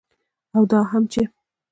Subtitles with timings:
[0.55, 1.21] او دا هم چې